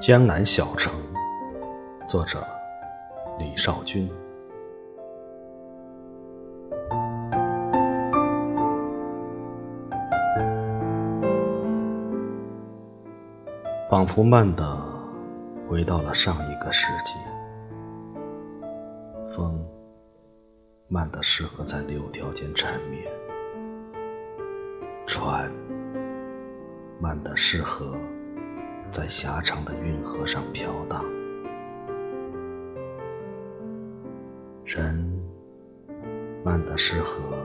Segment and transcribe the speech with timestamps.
[0.00, 0.92] 江南小城，
[2.08, 2.38] 作者
[3.36, 4.08] 李少君。
[13.90, 14.78] 仿佛慢的
[15.68, 17.14] 回到了上一个世纪，
[19.34, 19.60] 风
[20.90, 23.04] 慢的适合在柳条间缠绵，
[25.06, 25.52] 船
[26.98, 27.94] 慢的适合。
[28.90, 31.04] 在狭长的运河上飘荡，
[34.64, 35.06] 人
[36.42, 37.36] 慢的适合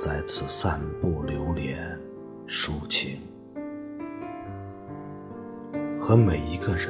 [0.00, 2.00] 在此散步流连
[2.48, 3.20] 抒情，
[6.00, 6.88] 和每一个人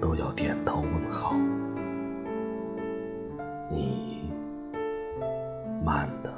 [0.00, 1.34] 都要点头问好。
[3.74, 4.30] 你
[5.84, 6.32] 慢的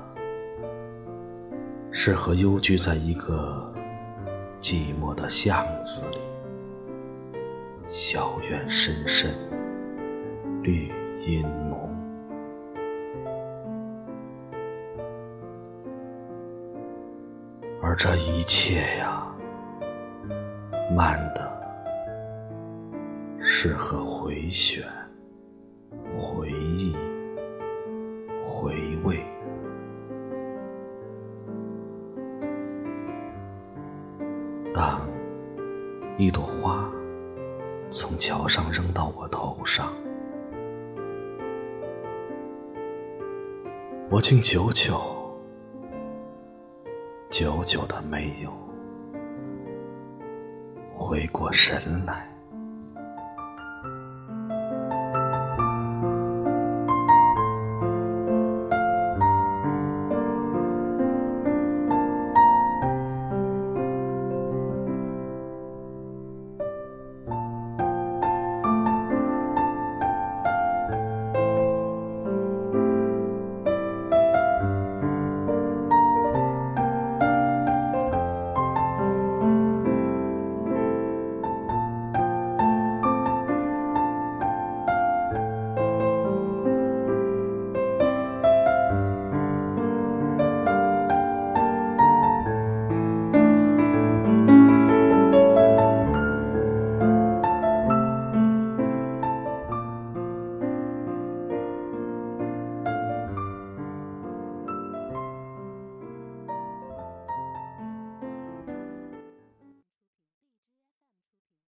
[1.93, 3.65] 适合幽居在一个。
[4.59, 6.19] 寂寞的巷子里，
[7.89, 9.31] 小院深深，
[10.63, 11.95] 绿荫浓，
[17.81, 19.23] 而这一切呀，
[20.97, 21.53] 慢的
[23.41, 24.83] 适合回旋、
[26.19, 26.97] 回忆、
[34.77, 35.01] 当
[36.19, 36.87] 一朵花
[37.91, 39.91] 从桥上扔到我头上，
[44.11, 45.01] 我竟久久、
[47.31, 48.53] 久久的没有
[50.95, 52.36] 回过神来。